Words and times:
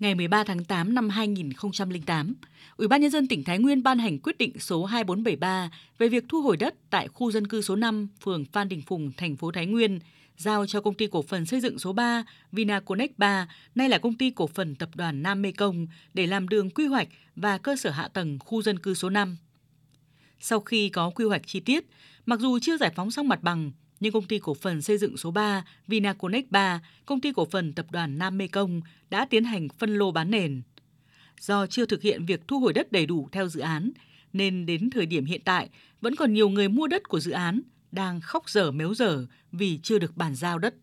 Ngày 0.00 0.14
13 0.14 0.44
tháng 0.44 0.64
8 0.64 0.94
năm 0.94 1.08
2008, 1.08 2.34
Ủy 2.76 2.88
ban 2.88 3.00
nhân 3.00 3.10
dân 3.10 3.28
tỉnh 3.28 3.44
Thái 3.44 3.58
Nguyên 3.58 3.82
ban 3.82 3.98
hành 3.98 4.18
quyết 4.18 4.38
định 4.38 4.58
số 4.58 4.84
2473 4.84 5.70
về 5.98 6.08
việc 6.08 6.24
thu 6.28 6.42
hồi 6.42 6.56
đất 6.56 6.74
tại 6.90 7.08
khu 7.08 7.30
dân 7.30 7.46
cư 7.46 7.62
số 7.62 7.76
5, 7.76 8.08
phường 8.24 8.44
Phan 8.44 8.68
Đình 8.68 8.82
Phùng, 8.82 9.12
thành 9.16 9.36
phố 9.36 9.50
Thái 9.50 9.66
Nguyên, 9.66 9.98
giao 10.36 10.66
cho 10.66 10.80
công 10.80 10.94
ty 10.94 11.06
cổ 11.06 11.22
phần 11.22 11.46
xây 11.46 11.60
dựng 11.60 11.78
số 11.78 11.92
3 11.92 12.24
Vinaconex 12.52 13.10
3, 13.16 13.48
nay 13.74 13.88
là 13.88 13.98
công 13.98 14.14
ty 14.14 14.30
cổ 14.30 14.46
phần 14.46 14.74
tập 14.74 14.88
đoàn 14.94 15.22
Nam 15.22 15.42
Mê 15.42 15.52
Công 15.52 15.86
để 16.14 16.26
làm 16.26 16.48
đường 16.48 16.70
quy 16.70 16.86
hoạch 16.86 17.08
và 17.36 17.58
cơ 17.58 17.76
sở 17.76 17.90
hạ 17.90 18.08
tầng 18.08 18.38
khu 18.38 18.62
dân 18.62 18.78
cư 18.78 18.94
số 18.94 19.10
5. 19.10 19.36
Sau 20.40 20.60
khi 20.60 20.88
có 20.88 21.10
quy 21.10 21.24
hoạch 21.24 21.46
chi 21.46 21.60
tiết, 21.60 21.84
mặc 22.26 22.40
dù 22.40 22.58
chưa 22.58 22.76
giải 22.76 22.92
phóng 22.96 23.10
xong 23.10 23.28
mặt 23.28 23.42
bằng, 23.42 23.72
nhưng 24.00 24.12
công 24.12 24.24
ty 24.24 24.38
cổ 24.38 24.54
phần 24.54 24.82
xây 24.82 24.98
dựng 24.98 25.16
số 25.16 25.30
3 25.30 25.64
Vinaconex 25.86 26.44
3, 26.50 26.80
công 27.06 27.20
ty 27.20 27.32
cổ 27.32 27.44
phần 27.50 27.72
tập 27.72 27.86
đoàn 27.90 28.18
Nam 28.18 28.38
Mê 28.38 28.48
Công 28.48 28.80
đã 29.10 29.26
tiến 29.30 29.44
hành 29.44 29.68
phân 29.78 29.94
lô 29.94 30.10
bán 30.10 30.30
nền. 30.30 30.62
Do 31.40 31.66
chưa 31.66 31.86
thực 31.86 32.02
hiện 32.02 32.26
việc 32.26 32.48
thu 32.48 32.60
hồi 32.60 32.72
đất 32.72 32.92
đầy 32.92 33.06
đủ 33.06 33.28
theo 33.32 33.48
dự 33.48 33.60
án, 33.60 33.90
nên 34.32 34.66
đến 34.66 34.90
thời 34.90 35.06
điểm 35.06 35.24
hiện 35.24 35.40
tại 35.44 35.68
vẫn 36.00 36.16
còn 36.16 36.34
nhiều 36.34 36.48
người 36.48 36.68
mua 36.68 36.86
đất 36.86 37.08
của 37.08 37.20
dự 37.20 37.30
án 37.30 37.60
đang 37.92 38.20
khóc 38.20 38.50
dở 38.50 38.70
méo 38.70 38.94
dở 38.94 39.26
vì 39.52 39.78
chưa 39.82 39.98
được 39.98 40.16
bàn 40.16 40.34
giao 40.34 40.58
đất. 40.58 40.74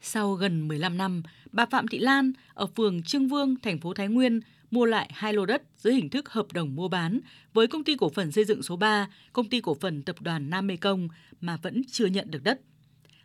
Sau 0.00 0.34
gần 0.34 0.68
15 0.68 0.96
năm, 0.96 1.22
bà 1.52 1.66
Phạm 1.66 1.88
Thị 1.88 1.98
Lan 1.98 2.32
ở 2.54 2.66
phường 2.66 3.02
Trương 3.02 3.28
Vương, 3.28 3.56
thành 3.62 3.80
phố 3.80 3.94
Thái 3.94 4.08
Nguyên 4.08 4.40
mua 4.72 4.84
lại 4.84 5.10
hai 5.14 5.32
lô 5.32 5.46
đất 5.46 5.62
dưới 5.76 5.94
hình 5.94 6.10
thức 6.10 6.28
hợp 6.28 6.46
đồng 6.52 6.76
mua 6.76 6.88
bán 6.88 7.20
với 7.52 7.66
công 7.66 7.84
ty 7.84 7.96
cổ 7.96 8.08
phần 8.08 8.32
xây 8.32 8.44
dựng 8.44 8.62
số 8.62 8.76
3, 8.76 9.08
công 9.32 9.48
ty 9.48 9.60
cổ 9.60 9.76
phần 9.80 10.02
tập 10.02 10.16
đoàn 10.20 10.50
Nam 10.50 10.66
Mê 10.66 10.76
Công 10.76 11.08
mà 11.40 11.56
vẫn 11.62 11.82
chưa 11.90 12.06
nhận 12.06 12.30
được 12.30 12.44
đất. 12.44 12.60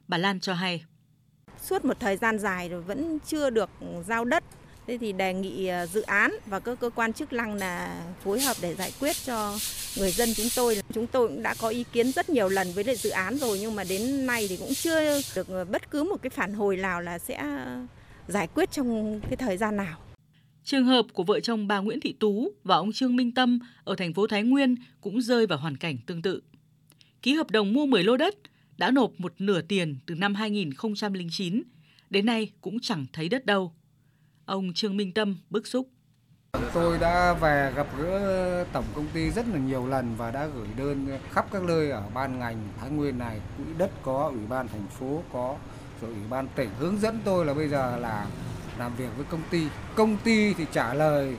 Bà 0.08 0.18
Lan 0.18 0.40
cho 0.40 0.54
hay. 0.54 0.84
Suốt 1.62 1.86
một 1.86 2.00
thời 2.00 2.18
gian 2.18 2.40
dài 2.40 2.70
rồi 2.70 2.82
vẫn 2.82 3.20
chưa 3.26 3.50
được 3.50 3.70
giao 4.08 4.26
đất. 4.26 4.44
Thế 4.88 4.98
thì 4.98 5.12
đề 5.12 5.34
nghị 5.34 5.68
à, 5.68 5.86
dự 5.86 6.02
án 6.02 6.32
và 6.46 6.60
các 6.60 6.80
cơ 6.80 6.90
quan 6.90 7.14
chức 7.14 7.34
năng 7.34 7.54
là 7.54 8.04
phối 8.24 8.42
hợp 8.42 8.58
để 8.62 8.76
giải 8.76 8.92
quyết 9.00 9.16
cho 9.26 9.58
người 9.98 10.12
dân 10.12 10.30
chúng 10.36 10.48
tôi. 10.56 10.82
Chúng 10.94 11.08
tôi 11.08 11.28
cũng 11.28 11.44
đã 11.44 11.56
có 11.60 11.70
ý 11.70 11.86
kiến 11.92 12.12
rất 12.12 12.30
nhiều 12.30 12.50
lần 12.50 12.68
với 12.74 12.84
lại 12.84 12.96
dự 12.96 13.10
án 13.10 13.38
rồi 13.38 13.60
nhưng 13.62 13.76
mà 13.76 13.84
đến 13.84 14.26
nay 14.26 14.46
thì 14.50 14.58
cũng 14.58 14.74
chưa 14.74 15.22
được 15.36 15.48
à, 15.50 15.64
bất 15.64 15.92
cứ 15.92 16.04
một 16.04 16.18
cái 16.22 16.30
phản 16.30 16.54
hồi 16.54 16.78
nào 16.78 17.02
là 17.02 17.20
sẽ 17.20 17.44
giải 18.28 18.48
quyết 18.48 18.72
trong 18.72 19.22
cái 19.22 19.36
thời 19.36 19.58
gian 19.58 19.78
nào. 19.78 20.07
Trường 20.68 20.86
hợp 20.86 21.06
của 21.14 21.24
vợ 21.24 21.40
chồng 21.40 21.68
bà 21.68 21.80
Nguyễn 21.80 22.00
Thị 22.00 22.16
Tú 22.20 22.52
và 22.64 22.76
ông 22.76 22.92
Trương 22.92 23.16
Minh 23.16 23.32
Tâm 23.32 23.60
ở 23.84 23.96
thành 23.96 24.14
phố 24.14 24.28
Thái 24.28 24.44
Nguyên 24.44 24.76
cũng 25.02 25.22
rơi 25.22 25.48
vào 25.48 25.60
hoàn 25.60 25.78
cảnh 25.78 25.98
tương 26.06 26.22
tự. 26.22 26.42
Ký 27.22 27.34
hợp 27.34 27.52
đồng 27.52 27.74
mua 27.74 27.86
10 27.86 28.04
lô 28.04 28.18
đất, 28.18 28.36
đã 28.78 28.92
nộp 28.92 29.12
một 29.18 29.34
nửa 29.40 29.62
tiền 29.62 29.96
từ 30.06 30.16
năm 30.16 30.36
2009, 30.36 31.64
đến 32.10 32.26
nay 32.26 32.52
cũng 32.62 32.80
chẳng 32.80 33.06
thấy 33.14 33.30
đất 33.30 33.46
đâu. 33.46 33.74
Ông 34.46 34.74
Trương 34.74 34.98
Minh 34.98 35.12
Tâm 35.14 35.38
bức 35.50 35.68
xúc. 35.68 35.90
Tôi 36.74 36.98
đã 37.00 37.34
về 37.34 37.74
gặp 37.76 37.88
gỡ 38.00 38.66
tổng 38.74 38.86
công 38.96 39.08
ty 39.14 39.30
rất 39.30 39.48
là 39.48 39.60
nhiều 39.60 39.88
lần 39.88 40.16
và 40.16 40.32
đã 40.32 40.48
gửi 40.48 40.68
đơn 40.78 41.08
khắp 41.30 41.46
các 41.52 41.64
nơi 41.64 41.90
ở 41.90 42.10
ban 42.14 42.40
ngành 42.40 42.68
Thái 42.80 42.90
Nguyên 42.90 43.18
này, 43.18 43.40
quỹ 43.58 43.74
đất 43.78 43.92
có, 44.02 44.32
ủy 44.34 44.48
ban 44.50 44.68
thành 44.68 44.88
phố 44.88 45.24
có, 45.34 45.58
rồi 46.02 46.12
ủy 46.12 46.24
ban 46.30 46.48
tỉnh 46.56 46.70
hướng 46.80 47.00
dẫn 47.00 47.20
tôi 47.26 47.46
là 47.46 47.54
bây 47.54 47.70
giờ 47.70 47.98
là 47.98 48.28
làm 48.80 48.96
việc 48.96 49.10
với 49.18 49.26
công 49.30 49.42
ty. 49.50 49.64
Công 49.96 50.18
ty 50.24 50.54
thì 50.54 50.66
trả 50.72 50.94
lời 50.94 51.36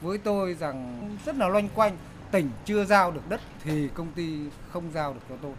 với 0.00 0.18
tôi 0.18 0.54
rằng 0.54 1.08
rất 1.26 1.36
là 1.36 1.48
loanh 1.48 1.68
quanh, 1.74 1.96
tỉnh 2.32 2.50
chưa 2.64 2.84
giao 2.84 3.12
được 3.12 3.28
đất 3.28 3.40
thì 3.64 3.88
công 3.94 4.12
ty 4.12 4.28
không 4.70 4.84
giao 4.94 5.14
được 5.14 5.20
cho 5.28 5.36
tôi. 5.42 5.52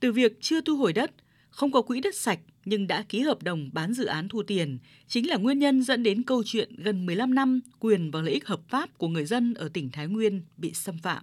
Từ 0.00 0.12
việc 0.12 0.32
chưa 0.40 0.60
thu 0.60 0.76
hồi 0.76 0.92
đất, 0.92 1.10
không 1.50 1.72
có 1.72 1.82
quỹ 1.82 2.00
đất 2.00 2.14
sạch 2.14 2.38
nhưng 2.64 2.86
đã 2.86 3.04
ký 3.08 3.20
hợp 3.20 3.42
đồng 3.42 3.70
bán 3.72 3.94
dự 3.94 4.04
án 4.04 4.28
thu 4.28 4.42
tiền 4.42 4.78
chính 5.06 5.28
là 5.28 5.36
nguyên 5.36 5.58
nhân 5.58 5.82
dẫn 5.82 6.02
đến 6.02 6.22
câu 6.22 6.42
chuyện 6.46 6.76
gần 6.76 7.06
15 7.06 7.34
năm 7.34 7.60
quyền 7.78 8.10
và 8.10 8.20
lợi 8.20 8.32
ích 8.32 8.46
hợp 8.46 8.60
pháp 8.68 8.98
của 8.98 9.08
người 9.08 9.24
dân 9.24 9.54
ở 9.54 9.68
tỉnh 9.68 9.90
Thái 9.90 10.06
Nguyên 10.06 10.42
bị 10.56 10.72
xâm 10.74 10.98
phạm. 10.98 11.22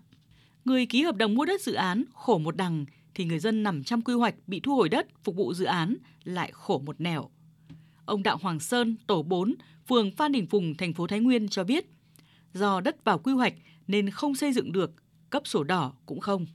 Người 0.65 0.85
ký 0.85 1.03
hợp 1.03 1.15
đồng 1.15 1.35
mua 1.35 1.45
đất 1.45 1.61
dự 1.61 1.73
án 1.73 2.03
khổ 2.13 2.37
một 2.37 2.55
đằng 2.55 2.85
thì 3.15 3.25
người 3.25 3.39
dân 3.39 3.63
nằm 3.63 3.83
trong 3.83 4.01
quy 4.01 4.13
hoạch 4.13 4.35
bị 4.47 4.59
thu 4.59 4.75
hồi 4.75 4.89
đất 4.89 5.07
phục 5.23 5.35
vụ 5.35 5.53
dự 5.53 5.65
án 5.65 5.95
lại 6.23 6.51
khổ 6.53 6.81
một 6.85 7.01
nẻo. 7.01 7.29
Ông 8.05 8.23
Đặng 8.23 8.37
Hoàng 8.41 8.59
Sơn, 8.59 8.95
tổ 9.07 9.23
4, 9.23 9.55
phường 9.89 10.11
Phan 10.11 10.31
Đình 10.31 10.47
Phùng, 10.47 10.75
thành 10.75 10.93
phố 10.93 11.07
Thái 11.07 11.19
Nguyên 11.19 11.49
cho 11.49 11.63
biết, 11.63 11.85
do 12.53 12.81
đất 12.81 13.03
vào 13.03 13.19
quy 13.19 13.33
hoạch 13.33 13.53
nên 13.87 14.09
không 14.09 14.35
xây 14.35 14.53
dựng 14.53 14.71
được, 14.71 14.91
cấp 15.29 15.41
sổ 15.45 15.63
đỏ 15.63 15.93
cũng 16.05 16.19
không. 16.19 16.45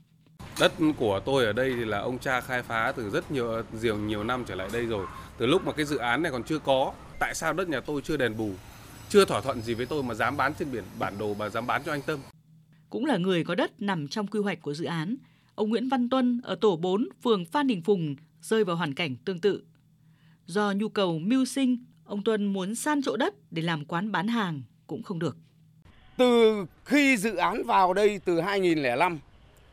Đất 0.59 0.73
của 0.97 1.21
tôi 1.25 1.45
ở 1.45 1.53
đây 1.53 1.73
thì 1.77 1.85
là 1.85 1.99
ông 1.99 2.19
cha 2.19 2.41
khai 2.41 2.63
phá 2.63 2.93
từ 2.95 3.09
rất 3.09 3.31
nhiều 3.31 3.63
nhiều 3.81 3.97
nhiều 3.97 4.23
năm 4.23 4.43
trở 4.47 4.55
lại 4.55 4.69
đây 4.73 4.85
rồi. 4.85 5.05
Từ 5.37 5.45
lúc 5.45 5.65
mà 5.65 5.71
cái 5.71 5.85
dự 5.85 5.97
án 5.97 6.21
này 6.23 6.31
còn 6.31 6.43
chưa 6.43 6.59
có, 6.59 6.93
tại 7.19 7.35
sao 7.35 7.53
đất 7.53 7.69
nhà 7.69 7.79
tôi 7.79 8.01
chưa 8.01 8.17
đền 8.17 8.37
bù, 8.37 8.51
chưa 9.09 9.25
thỏa 9.25 9.41
thuận 9.41 9.61
gì 9.61 9.73
với 9.73 9.85
tôi 9.85 10.03
mà 10.03 10.13
dám 10.13 10.37
bán 10.37 10.53
trên 10.59 10.71
biển 10.71 10.83
bản 10.99 11.17
đồ 11.17 11.33
mà 11.33 11.49
dám 11.49 11.67
bán 11.67 11.81
cho 11.85 11.91
anh 11.91 12.01
Tâm. 12.01 12.19
Cũng 12.89 13.05
là 13.05 13.17
người 13.17 13.43
có 13.43 13.55
đất 13.55 13.81
nằm 13.81 14.07
trong 14.07 14.27
quy 14.27 14.39
hoạch 14.39 14.61
của 14.61 14.73
dự 14.73 14.85
án, 14.85 15.15
ông 15.55 15.69
Nguyễn 15.69 15.89
Văn 15.89 16.09
Tuân 16.09 16.41
ở 16.43 16.55
tổ 16.55 16.75
4, 16.75 17.09
phường 17.23 17.45
Phan 17.45 17.67
Đình 17.67 17.81
Phùng 17.81 18.15
rơi 18.41 18.63
vào 18.63 18.75
hoàn 18.75 18.93
cảnh 18.93 19.15
tương 19.25 19.39
tự. 19.39 19.63
Do 20.49 20.71
nhu 20.71 20.89
cầu 20.89 21.19
mưu 21.19 21.45
sinh, 21.45 21.77
ông 22.05 22.23
Tuân 22.23 22.45
muốn 22.45 22.75
san 22.75 23.01
chỗ 23.01 23.17
đất 23.17 23.33
để 23.51 23.61
làm 23.61 23.85
quán 23.85 24.11
bán 24.11 24.27
hàng 24.27 24.61
cũng 24.87 25.03
không 25.03 25.19
được. 25.19 25.37
Từ 26.17 26.65
khi 26.85 27.17
dự 27.17 27.35
án 27.35 27.63
vào 27.63 27.93
đây 27.93 28.19
từ 28.25 28.41
2005 28.41 29.19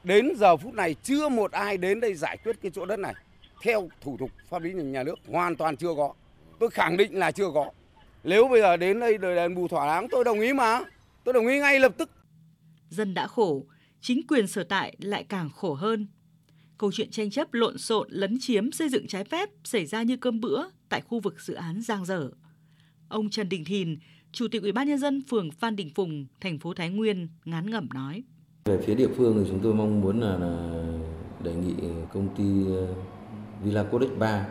đến 0.04 0.28
giờ 0.36 0.56
phút 0.56 0.74
này 0.74 0.94
chưa 1.02 1.28
một 1.28 1.52
ai 1.52 1.76
đến 1.76 2.00
đây 2.00 2.14
giải 2.14 2.36
quyết 2.44 2.56
cái 2.62 2.70
chỗ 2.74 2.86
đất 2.86 2.98
này 2.98 3.14
theo 3.62 3.88
thủ 4.00 4.16
tục 4.20 4.30
pháp 4.48 4.62
lý 4.62 4.72
nhà 4.72 5.02
nước 5.02 5.14
hoàn 5.28 5.56
toàn 5.56 5.76
chưa 5.76 5.94
có. 5.96 6.14
Tôi 6.58 6.70
khẳng 6.70 6.96
định 6.96 7.18
là 7.18 7.30
chưa 7.30 7.50
có. 7.54 7.70
Nếu 8.24 8.48
bây 8.48 8.60
giờ 8.60 8.76
đến 8.76 9.00
đây 9.00 9.18
đền 9.18 9.54
bù 9.54 9.68
thỏa 9.68 9.86
đáng 9.86 10.06
tôi 10.10 10.24
đồng 10.24 10.40
ý 10.40 10.52
mà. 10.52 10.80
Tôi 11.24 11.32
đồng 11.32 11.46
ý 11.46 11.58
ngay 11.58 11.80
lập 11.80 11.92
tức. 11.98 12.10
Dân 12.88 13.14
đã 13.14 13.26
khổ, 13.26 13.66
chính 14.00 14.26
quyền 14.26 14.46
sở 14.46 14.64
tại 14.64 14.96
lại 14.98 15.24
càng 15.28 15.50
khổ 15.50 15.74
hơn 15.74 16.06
câu 16.78 16.92
chuyện 16.92 17.10
tranh 17.10 17.30
chấp 17.30 17.54
lộn 17.54 17.78
xộn 17.78 18.08
lấn 18.10 18.38
chiếm 18.40 18.72
xây 18.72 18.88
dựng 18.88 19.06
trái 19.06 19.24
phép 19.24 19.48
xảy 19.64 19.86
ra 19.86 20.02
như 20.02 20.16
cơm 20.16 20.40
bữa 20.40 20.62
tại 20.88 21.00
khu 21.00 21.20
vực 21.20 21.40
dự 21.40 21.54
án 21.54 21.82
Giang 21.82 22.04
Dở. 22.04 22.30
Ông 23.08 23.30
Trần 23.30 23.48
Đình 23.48 23.64
Thìn, 23.64 23.96
Chủ 24.32 24.48
tịch 24.48 24.62
Ủy 24.62 24.72
ban 24.72 24.88
nhân 24.88 24.98
dân 24.98 25.22
phường 25.30 25.50
Phan 25.50 25.76
Đình 25.76 25.90
Phùng, 25.94 26.26
thành 26.40 26.58
phố 26.58 26.74
Thái 26.74 26.90
Nguyên 26.90 27.28
ngán 27.44 27.70
ngẩm 27.70 27.88
nói: 27.94 28.22
Về 28.64 28.78
phía 28.86 28.94
địa 28.94 29.08
phương 29.16 29.38
thì 29.38 29.50
chúng 29.50 29.60
tôi 29.62 29.74
mong 29.74 30.00
muốn 30.00 30.20
là, 30.20 30.38
là 30.38 30.82
đề 31.44 31.54
nghị 31.54 31.74
công 32.12 32.34
ty 32.36 32.44
uh, 32.44 32.88
Villa 33.64 33.82
Codex 33.82 34.10
3, 34.18 34.46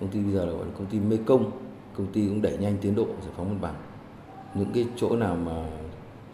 công 0.00 0.10
ty 0.10 0.20
bây 0.20 0.32
giờ 0.32 0.46
là 0.46 0.52
gọi 0.52 0.66
là 0.66 0.72
công 0.78 0.86
ty 0.86 0.98
Mekong, 0.98 1.50
công 1.96 2.12
ty 2.12 2.26
cũng 2.28 2.42
đẩy 2.42 2.58
nhanh 2.58 2.78
tiến 2.80 2.94
độ 2.94 3.06
giải 3.06 3.32
phóng 3.36 3.50
mặt 3.50 3.58
bằng. 3.60 3.74
Những 4.54 4.72
cái 4.74 4.86
chỗ 4.96 5.16
nào 5.16 5.36
mà 5.36 5.70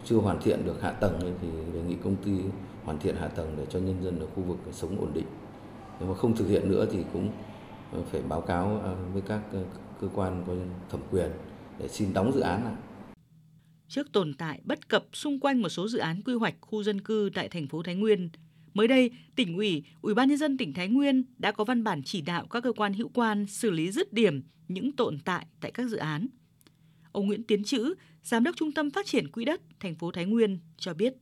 chưa 0.05 0.15
hoàn 0.15 0.41
thiện 0.41 0.65
được 0.65 0.81
hạ 0.81 0.91
tầng 0.91 1.37
thì 1.41 1.47
đề 1.73 1.81
nghị 1.87 1.95
công 2.03 2.15
ty 2.15 2.31
hoàn 2.87 2.99
thiện 2.99 3.15
hạ 3.15 3.27
tầng 3.27 3.55
để 3.57 3.65
cho 3.69 3.79
nhân 3.79 4.03
dân 4.03 4.19
ở 4.19 4.25
khu 4.25 4.43
vực 4.43 4.57
sống 4.71 4.99
ổn 4.99 5.11
định. 5.13 5.25
Nếu 5.99 6.09
mà 6.09 6.15
không 6.15 6.35
thực 6.35 6.47
hiện 6.47 6.69
nữa 6.69 6.87
thì 6.91 6.99
cũng 7.13 7.31
ờ, 7.91 8.03
phải 8.11 8.21
báo 8.21 8.41
cáo 8.41 8.81
ờ, 8.83 8.95
với 9.13 9.21
các 9.21 9.41
ờ, 9.51 9.63
cơ 10.01 10.07
quan 10.15 10.43
có 10.47 10.53
thẩm 10.89 11.01
quyền 11.11 11.29
để 11.79 11.87
xin 11.87 12.13
đóng 12.13 12.31
dự 12.33 12.39
án 12.39 12.63
lại. 12.63 12.73
Trước 13.87 14.11
tồn 14.11 14.33
tại 14.33 14.61
bất 14.63 14.89
cập 14.89 15.05
xung 15.13 15.39
quanh 15.39 15.61
một 15.61 15.69
số 15.69 15.87
dự 15.87 15.99
án 15.99 16.21
quy 16.21 16.33
hoạch 16.33 16.55
khu 16.61 16.83
dân 16.83 17.01
cư 17.01 17.29
tại 17.33 17.49
thành 17.49 17.67
phố 17.67 17.83
Thái 17.83 17.95
Nguyên, 17.95 18.29
mới 18.73 18.87
đây, 18.87 19.11
tỉnh 19.35 19.57
ủy, 19.57 19.83
Ủy 20.01 20.13
ban 20.13 20.29
nhân 20.29 20.37
dân 20.37 20.57
tỉnh 20.57 20.73
Thái 20.73 20.87
Nguyên 20.87 21.23
đã 21.37 21.51
có 21.51 21.63
văn 21.63 21.83
bản 21.83 22.03
chỉ 22.03 22.21
đạo 22.21 22.47
các 22.49 22.63
cơ 22.63 22.71
quan 22.71 22.93
hữu 22.93 23.09
quan 23.13 23.45
xử 23.47 23.71
lý 23.71 23.91
dứt 23.91 24.13
điểm 24.13 24.43
những 24.67 24.91
tồn 24.91 25.19
tại 25.25 25.45
tại 25.61 25.71
các 25.71 25.89
dự 25.89 25.97
án. 25.97 26.27
Ông 27.11 27.27
Nguyễn 27.27 27.43
Tiến 27.43 27.63
Chữ, 27.63 27.95
Giám 28.23 28.43
đốc 28.43 28.55
Trung 28.55 28.71
tâm 28.71 28.89
Phát 28.89 29.05
triển 29.05 29.31
Quỹ 29.31 29.45
đất 29.45 29.61
thành 29.79 29.95
phố 29.95 30.11
Thái 30.11 30.25
Nguyên 30.25 30.59
cho 30.77 30.93
biết. 30.93 31.13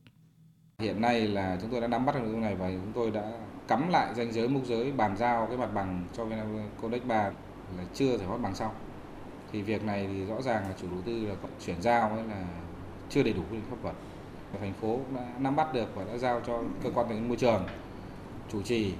Hiện 0.78 1.00
nay 1.00 1.28
là 1.28 1.58
chúng 1.60 1.70
tôi 1.70 1.80
đã 1.80 1.88
nắm 1.88 2.06
bắt 2.06 2.14
được 2.14 2.20
nội 2.20 2.30
dung 2.30 2.40
này 2.40 2.54
và 2.54 2.70
chúng 2.70 2.92
tôi 2.94 3.10
đã 3.10 3.32
cắm 3.68 3.88
lại 3.88 4.14
danh 4.14 4.32
giới 4.32 4.48
mốc 4.48 4.64
giới, 4.64 4.92
bàn 4.92 5.16
giao 5.16 5.46
cái 5.46 5.56
mặt 5.56 5.70
bằng 5.74 6.06
cho 6.12 6.26
Codex 6.82 7.02
3 7.02 7.16
là 7.76 7.84
chưa 7.94 8.16
giải 8.16 8.26
phóng 8.28 8.42
bằng 8.42 8.54
xong. 8.54 8.72
Thì 9.52 9.62
việc 9.62 9.84
này 9.84 10.06
thì 10.06 10.24
rõ 10.24 10.42
ràng 10.42 10.62
là 10.62 10.74
chủ 10.80 10.86
đầu 10.90 11.00
tư 11.06 11.26
là 11.26 11.34
chuyển 11.66 11.82
giao 11.82 12.08
ấy 12.08 12.22
là 12.28 12.44
chưa 13.08 13.22
đầy 13.22 13.32
đủ 13.32 13.42
quy 13.50 13.56
định 13.56 13.66
pháp 13.70 13.76
luật. 13.82 13.94
Thành 14.60 14.72
phố 14.72 14.98
đã 15.14 15.24
nắm 15.38 15.56
bắt 15.56 15.74
được 15.74 15.94
và 15.94 16.04
đã 16.04 16.18
giao 16.18 16.40
cho 16.46 16.62
cơ 16.82 16.90
quan 16.94 17.06
tài 17.08 17.16
nguyên 17.16 17.28
môi 17.28 17.36
trường 17.36 17.66
chủ 18.52 18.62
trì, 18.62 18.94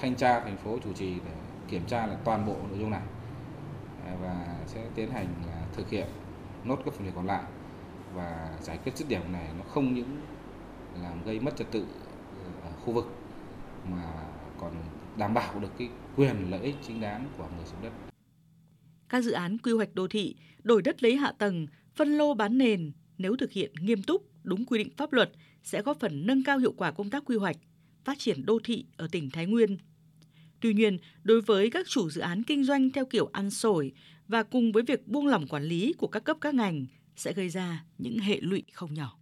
thanh 0.00 0.14
tra 0.14 0.40
thành 0.40 0.56
phố 0.56 0.78
chủ 0.84 0.92
trì 0.92 1.14
để 1.14 1.32
kiểm 1.68 1.82
tra 1.86 2.06
là 2.06 2.16
toàn 2.24 2.46
bộ 2.46 2.56
nội 2.68 2.78
dung 2.78 2.90
này 2.90 3.02
à, 4.06 4.12
và 4.22 4.46
sẽ 4.66 4.84
tiến 4.94 5.10
hành 5.10 5.26
là 5.46 5.62
thực 5.76 5.90
hiện 5.90 6.06
nốt 6.64 6.76
các 6.84 6.94
phần 6.94 7.04
việc 7.04 7.12
còn 7.14 7.26
lại 7.26 7.42
và 8.14 8.48
giải 8.60 8.78
quyết 8.84 8.96
dứt 8.96 9.08
điểm 9.08 9.32
này 9.32 9.46
nó 9.58 9.64
không 9.68 9.94
những 9.94 10.20
làm 11.02 11.24
gây 11.24 11.40
mất 11.40 11.56
trật 11.56 11.70
tự 11.70 11.80
ờ, 12.44 12.68
ở 12.68 12.72
khu 12.84 12.92
vực 12.92 13.06
mà 13.90 14.04
còn 14.60 14.72
đảm 15.16 15.34
bảo 15.34 15.60
được 15.60 15.70
cái 15.78 15.88
quyền 16.16 16.50
lợi 16.50 16.60
ích 16.60 16.74
chính 16.86 17.00
đáng 17.00 17.28
của 17.38 17.48
người 17.56 17.64
sử 17.64 17.72
dụng 17.72 17.82
đất. 17.82 17.92
Các 19.08 19.24
dự 19.24 19.30
án 19.30 19.58
quy 19.58 19.72
hoạch 19.72 19.94
đô 19.94 20.08
thị, 20.08 20.36
đổi 20.62 20.82
đất 20.82 21.02
lấy 21.02 21.16
hạ 21.16 21.32
tầng, 21.38 21.66
phân 21.94 22.18
lô 22.18 22.34
bán 22.34 22.58
nền 22.58 22.92
nếu 23.18 23.36
thực 23.36 23.52
hiện 23.52 23.72
nghiêm 23.80 24.02
túc, 24.02 24.28
đúng 24.42 24.64
quy 24.64 24.78
định 24.78 24.90
pháp 24.96 25.12
luật 25.12 25.30
sẽ 25.62 25.82
góp 25.82 26.00
phần 26.00 26.26
nâng 26.26 26.44
cao 26.44 26.58
hiệu 26.58 26.72
quả 26.76 26.90
công 26.90 27.10
tác 27.10 27.24
quy 27.26 27.36
hoạch, 27.36 27.56
phát 28.04 28.18
triển 28.18 28.46
đô 28.46 28.58
thị 28.64 28.86
ở 28.96 29.08
tỉnh 29.12 29.30
Thái 29.30 29.46
Nguyên. 29.46 29.76
Tuy 30.60 30.74
nhiên, 30.74 30.98
đối 31.22 31.40
với 31.40 31.70
các 31.70 31.86
chủ 31.88 32.10
dự 32.10 32.20
án 32.20 32.42
kinh 32.42 32.64
doanh 32.64 32.90
theo 32.90 33.04
kiểu 33.04 33.30
ăn 33.32 33.50
sổi 33.50 33.92
và 34.28 34.42
cùng 34.42 34.72
với 34.72 34.82
việc 34.82 35.08
buông 35.08 35.26
lỏng 35.26 35.46
quản 35.46 35.62
lý 35.62 35.92
của 35.98 36.06
các 36.06 36.24
cấp 36.24 36.36
các 36.40 36.54
ngành 36.54 36.86
sẽ 37.16 37.32
gây 37.32 37.48
ra 37.48 37.84
những 37.98 38.18
hệ 38.18 38.40
lụy 38.40 38.62
không 38.72 38.94
nhỏ. 38.94 39.16